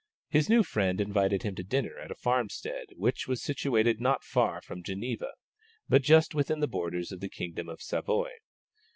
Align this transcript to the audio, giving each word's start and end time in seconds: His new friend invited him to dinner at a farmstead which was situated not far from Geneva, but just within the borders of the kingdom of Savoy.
His 0.29 0.49
new 0.49 0.63
friend 0.63 0.99
invited 0.99 1.43
him 1.43 1.53
to 1.53 1.63
dinner 1.63 1.95
at 1.99 2.09
a 2.09 2.15
farmstead 2.15 2.87
which 2.95 3.27
was 3.27 3.39
situated 3.43 4.01
not 4.01 4.23
far 4.23 4.59
from 4.59 4.81
Geneva, 4.81 5.33
but 5.87 6.01
just 6.01 6.33
within 6.33 6.59
the 6.59 6.67
borders 6.67 7.11
of 7.11 7.19
the 7.19 7.29
kingdom 7.29 7.69
of 7.69 7.83
Savoy. 7.83 8.31